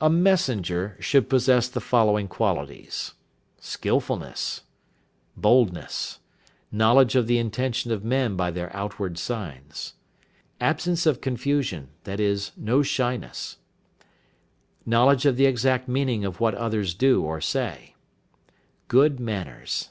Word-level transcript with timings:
A 0.00 0.10
messenger 0.10 0.96
should 0.98 1.28
possess 1.30 1.68
the 1.68 1.78
following 1.80 2.26
qualities: 2.26 3.14
Skilfulness. 3.60 4.62
Boldness. 5.36 6.18
Knowledge 6.72 7.14
of 7.14 7.28
the 7.28 7.38
intention 7.38 7.92
of 7.92 8.04
men 8.04 8.34
by 8.34 8.50
their 8.50 8.74
outward 8.74 9.18
signs. 9.18 9.94
Absence 10.60 11.06
of 11.06 11.20
confusion, 11.20 11.90
i.e., 12.04 12.38
no 12.56 12.82
shyness. 12.82 13.58
Knowledge 14.84 15.26
of 15.26 15.36
the 15.36 15.46
exact 15.46 15.86
meaning 15.86 16.24
of 16.24 16.40
what 16.40 16.56
others 16.56 16.92
do 16.92 17.22
or 17.22 17.40
say. 17.40 17.94
Good 18.88 19.20
manners. 19.20 19.90